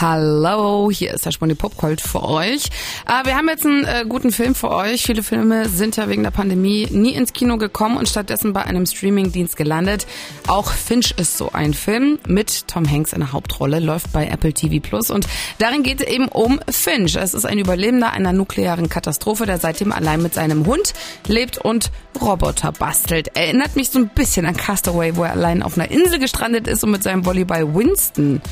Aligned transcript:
Hallo, 0.00 0.90
hier 0.90 1.14
ist 1.14 1.24
der 1.24 1.30
Sponni 1.30 1.54
Popcold 1.54 2.00
für 2.00 2.24
euch. 2.24 2.66
Äh, 3.06 3.24
wir 3.26 3.36
haben 3.36 3.48
jetzt 3.48 3.64
einen 3.64 3.84
äh, 3.84 4.04
guten 4.08 4.32
Film 4.32 4.56
für 4.56 4.72
euch. 4.72 5.04
Viele 5.04 5.22
Filme 5.22 5.68
sind 5.68 5.96
ja 5.96 6.08
wegen 6.08 6.24
der 6.24 6.32
Pandemie 6.32 6.88
nie 6.90 7.14
ins 7.14 7.32
Kino 7.32 7.58
gekommen 7.58 7.96
und 7.96 8.08
stattdessen 8.08 8.52
bei 8.52 8.64
einem 8.64 8.86
Streamingdienst 8.86 9.56
gelandet. 9.56 10.08
Auch 10.48 10.72
Finch 10.72 11.14
ist 11.16 11.38
so 11.38 11.52
ein 11.52 11.74
Film 11.74 12.18
mit 12.26 12.66
Tom 12.66 12.90
Hanks 12.90 13.12
in 13.12 13.20
der 13.20 13.32
Hauptrolle, 13.32 13.78
läuft 13.78 14.10
bei 14.10 14.26
Apple 14.26 14.52
TV 14.52 14.82
Plus 14.82 15.10
und 15.12 15.28
darin 15.58 15.84
geht 15.84 16.00
es 16.00 16.08
eben 16.08 16.26
um 16.26 16.58
Finch. 16.68 17.14
Es 17.14 17.32
ist 17.32 17.44
ein 17.44 17.58
Überlebender 17.58 18.10
einer 18.10 18.32
nuklearen 18.32 18.88
Katastrophe, 18.88 19.46
der 19.46 19.58
seitdem 19.58 19.92
allein 19.92 20.20
mit 20.20 20.34
seinem 20.34 20.66
Hund 20.66 20.92
lebt 21.28 21.58
und 21.58 21.92
Roboter 22.20 22.72
bastelt. 22.72 23.36
Erinnert 23.36 23.76
mich 23.76 23.90
so 23.90 24.00
ein 24.00 24.08
bisschen 24.08 24.44
an 24.44 24.56
Castaway, 24.56 25.14
wo 25.14 25.22
er 25.22 25.30
allein 25.30 25.62
auf 25.62 25.78
einer 25.78 25.88
Insel 25.88 26.18
gestrandet 26.18 26.66
ist 26.66 26.82
und 26.82 26.90
mit 26.90 27.04
seinem 27.04 27.24
Volleyball 27.24 27.72
Winston 27.76 28.42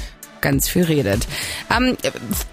ganz 0.42 0.68
viel 0.68 0.84
redet. 0.84 1.26
Ähm, 1.74 1.96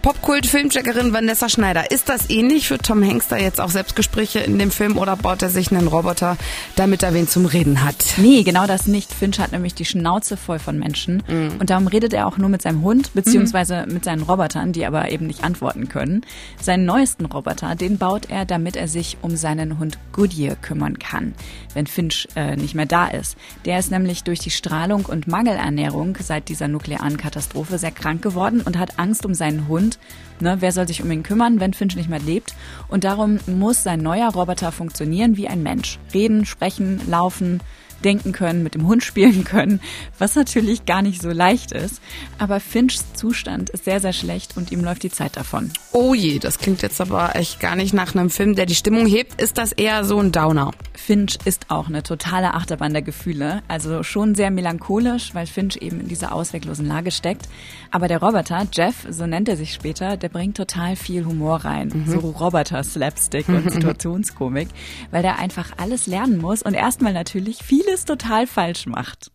Popkult-Filmcheckerin 0.02 1.12
Vanessa 1.12 1.50
Schneider, 1.50 1.92
ist 1.92 2.08
das 2.08 2.30
ähnlich 2.30 2.68
für 2.68 2.78
Tom 2.78 3.04
Hanks 3.04 3.28
da 3.28 3.38
jetzt 3.38 3.60
auch 3.60 3.70
Selbstgespräche 3.70 4.40
in 4.40 4.58
dem 4.58 4.72
Film 4.72 4.98
oder 4.98 5.16
baut 5.18 5.42
er 5.42 5.50
sich 5.50 5.72
einen 5.72 5.88
Roboter, 5.88 6.38
damit 6.76 7.04
er 7.04 7.14
wen 7.14 7.28
zum 7.28 7.46
Reden 7.46 7.84
hat? 7.84 7.96
Nee, 8.18 8.44
genau 8.44 8.68
das 8.68 8.88
nicht. 8.88 9.14
Finch 9.14 9.40
hat 9.40 9.52
nämlich 9.52 9.74
die 9.74 9.86
Schnauze 9.86 10.38
voll 10.38 10.60
von 10.60 10.78
Menschen 10.78 11.24
mhm. 11.28 11.58
und 11.60 11.70
darum 11.70 11.88
redet 11.88 12.14
er 12.14 12.28
auch 12.28 12.38
nur 12.38 12.50
mit 12.50 12.62
seinem 12.62 12.84
Hund 12.84 13.14
beziehungsweise 13.14 13.86
mhm. 13.86 13.94
mit 13.94 14.06
seinen 14.06 14.22
Robotern, 14.22 14.72
die 14.72 14.86
aber 14.86 15.12
eben 15.12 15.28
nicht 15.28 15.44
antworten 15.44 15.90
können. 15.90 16.22
Seinen 16.62 16.86
neuesten 16.86 17.26
Roboter, 17.26 17.76
den 17.76 17.98
baut 17.98 18.30
er, 18.30 18.46
damit 18.46 18.76
er 18.76 18.88
sich 18.88 19.18
um 19.22 19.36
seinen 19.36 19.80
Hund 19.80 19.98
Goodyear 20.12 20.56
kümmern 20.56 21.00
kann, 21.00 21.34
wenn 21.74 21.88
Finch 21.88 22.28
äh, 22.36 22.56
nicht 22.56 22.76
mehr 22.76 22.86
da 22.86 23.08
ist. 23.08 23.36
Der 23.66 23.80
ist 23.80 23.90
nämlich 23.90 24.24
durch 24.24 24.40
die 24.40 24.52
Strahlung 24.52 25.06
und 25.06 25.28
Mangelernährung 25.28 26.18
seit 26.22 26.50
dieser 26.50 26.68
nuklearen 26.68 27.18
Katastrophe 27.18 27.79
sehr 27.80 27.92
krank 27.92 28.22
geworden 28.22 28.62
und 28.62 28.78
hat 28.78 29.00
Angst 29.00 29.26
um 29.26 29.34
seinen 29.34 29.68
Hund. 29.68 29.98
Ne, 30.40 30.58
wer 30.60 30.72
soll 30.72 30.88
sich 30.88 31.02
um 31.02 31.12
ihn 31.12 31.24
kümmern, 31.24 31.60
wenn 31.60 31.74
Finch 31.74 31.96
nicht 31.96 32.10
mehr 32.10 32.20
lebt? 32.20 32.54
Und 32.88 33.04
darum 33.04 33.40
muss 33.48 33.84
sein 33.84 34.02
neuer 34.02 34.32
Roboter 34.32 34.72
funktionieren 34.72 35.36
wie 35.38 35.48
ein 35.48 35.64
Mensch. 35.64 36.00
Reden, 36.14 36.46
sprechen, 36.46 37.02
laufen, 37.08 37.60
denken 38.04 38.32
können, 38.32 38.64
mit 38.64 38.76
dem 38.76 38.88
Hund 38.88 39.04
spielen 39.04 39.44
können, 39.44 39.80
was 40.18 40.36
natürlich 40.36 40.86
gar 40.86 41.02
nicht 41.02 41.22
so 41.22 41.30
leicht 41.30 41.72
ist. 41.72 42.02
Aber 42.38 42.60
Finchs 42.60 43.06
Zustand 43.14 43.70
ist 43.70 43.86
sehr, 43.86 44.00
sehr 44.00 44.14
schlecht 44.14 44.58
und 44.58 44.72
ihm 44.72 44.84
läuft 44.84 45.04
die 45.04 45.12
Zeit 45.12 45.38
davon. 45.38 45.72
Oh 45.92 46.14
je, 46.14 46.40
das 46.40 46.58
klingt 46.58 46.82
jetzt 46.82 47.02
aber 47.02 47.36
echt 47.36 47.60
gar 47.60 47.76
nicht 47.76 47.94
nach 47.94 48.16
einem 48.16 48.30
Film, 48.30 48.56
der 48.56 48.66
die 48.66 48.76
Stimmung 48.76 49.06
hebt. 49.06 49.42
Ist 49.42 49.58
das 49.58 49.72
eher 49.72 50.04
so 50.04 50.20
ein 50.20 50.32
Downer? 50.32 50.72
Finch 50.94 51.40
ist 51.46 51.72
auch 51.72 51.88
eine 51.88 52.04
totale 52.04 52.54
Achterbahn 52.54 52.94
der 52.94 53.02
Gefühle. 53.02 53.64
Also 53.68 54.04
schon 54.04 54.36
sehr 54.36 54.52
melancholisch, 54.52 55.34
weil 55.34 55.48
Finch 55.48 55.78
eben 55.78 56.02
in 56.02 56.08
dieser 56.08 56.34
ausweglosen 56.34 56.86
Lage 56.86 57.12
steckt. 57.12 57.48
Aber 57.92 58.08
der 58.08 58.20
Roboter, 58.20 58.68
Jeff, 58.72 59.08
so 59.10 59.26
nennt 59.26 59.50
er 59.50 59.58
sich 59.58 59.74
später, 59.74 60.18
der 60.18 60.30
bringt 60.30 60.58
total 60.58 60.96
viel 60.96 61.26
Humor 61.26 61.66
rein. 61.66 61.92
Mhm. 61.94 62.12
So 62.12 62.20
Roboter-Slapstick 62.20 63.48
und 63.50 63.72
Situationskomik, 63.72 64.68
weil 65.12 65.24
der 65.24 65.40
einfach 65.40 65.72
alles 65.78 66.06
lernen 66.06 66.40
muss 66.40 66.62
und 66.62 66.74
erstmal 66.74 67.14
natürlich 67.14 67.64
vieles 67.90 68.06
total 68.06 68.46
falsch 68.46 68.86
macht. 68.86 69.32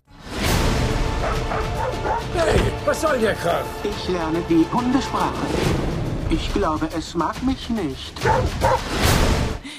Hey, 2.34 2.60
was 2.84 3.00
soll 3.00 3.18
der 3.18 3.34
Kram? 3.34 3.64
Ich 3.82 4.08
lerne 4.08 4.42
die 4.48 4.64
Hundesprache. 4.72 5.46
Ich 6.30 6.52
glaube, 6.52 6.88
es 6.96 7.14
mag 7.14 7.42
mich 7.42 7.68
nicht. 7.70 8.14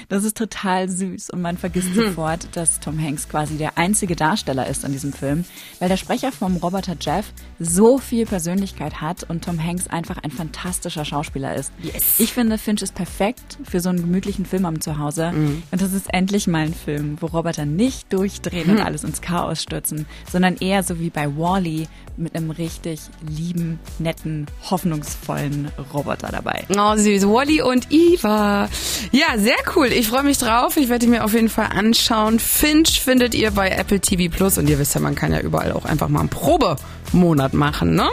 Das 0.08 0.24
ist 0.24 0.36
total 0.36 0.88
süß 0.88 1.30
und 1.30 1.42
man 1.42 1.56
vergisst 1.56 1.88
mhm. 1.90 2.06
sofort, 2.06 2.48
dass 2.54 2.78
Tom 2.78 3.02
Hanks 3.02 3.28
quasi 3.28 3.56
der 3.56 3.76
einzige 3.76 4.14
Darsteller 4.14 4.68
ist 4.68 4.84
an 4.84 4.92
diesem 4.92 5.12
Film, 5.12 5.44
weil 5.80 5.88
der 5.88 5.96
Sprecher 5.96 6.30
vom 6.30 6.56
Roboter 6.56 6.96
Jeff 7.00 7.32
so 7.58 7.98
viel 7.98 8.24
Persönlichkeit 8.24 9.00
hat 9.00 9.24
und 9.28 9.44
Tom 9.44 9.62
Hanks 9.62 9.88
einfach 9.88 10.18
ein 10.18 10.30
fantastischer 10.30 11.04
Schauspieler 11.04 11.54
ist. 11.54 11.72
Yes. 11.82 12.20
Ich 12.20 12.32
finde, 12.32 12.56
Finch 12.58 12.82
ist 12.82 12.94
perfekt 12.94 13.58
für 13.64 13.80
so 13.80 13.88
einen 13.88 14.00
gemütlichen 14.00 14.46
Film 14.46 14.64
am 14.64 14.80
Zuhause 14.80 15.32
mhm. 15.32 15.62
und 15.72 15.82
das 15.82 15.92
ist 15.92 16.12
endlich 16.14 16.46
mal 16.46 16.66
ein 16.66 16.74
Film, 16.74 17.16
wo 17.20 17.26
Roboter 17.26 17.66
nicht 17.66 18.12
durchdrehen 18.12 18.68
mhm. 18.68 18.76
und 18.76 18.82
alles 18.82 19.02
ins 19.02 19.20
Chaos 19.20 19.62
stürzen, 19.62 20.06
sondern 20.30 20.56
eher 20.56 20.84
so 20.84 21.00
wie 21.00 21.10
bei 21.10 21.26
Wally 21.36 21.88
mit 22.16 22.34
einem 22.34 22.50
richtig 22.50 23.00
lieben, 23.28 23.78
netten, 23.98 24.46
hoffnungsvollen 24.70 25.70
Roboter 25.92 26.28
dabei. 26.30 26.64
Oh, 26.70 26.96
süß. 26.96 27.26
Wally 27.26 27.62
und 27.62 27.88
Eva. 27.90 28.68
Ja, 29.12 29.38
sehr 29.38 29.56
cool. 29.74 29.88
Ich 29.96 30.08
freue 30.08 30.24
mich 30.24 30.36
drauf. 30.36 30.76
Ich 30.76 30.90
werde 30.90 31.06
mir 31.06 31.24
auf 31.24 31.32
jeden 31.32 31.48
Fall 31.48 31.68
anschauen. 31.74 32.38
Finch 32.38 33.00
findet 33.00 33.34
ihr 33.34 33.50
bei 33.50 33.70
Apple 33.70 33.98
TV 33.98 34.30
Plus 34.30 34.58
und 34.58 34.68
ihr 34.68 34.78
wisst 34.78 34.94
ja, 34.94 35.00
man 35.00 35.14
kann 35.14 35.32
ja 35.32 35.40
überall 35.40 35.72
auch 35.72 35.86
einfach 35.86 36.08
mal 36.08 36.20
einen 36.20 36.28
Probemonat 36.28 37.54
machen, 37.54 37.94
ne? 37.94 38.06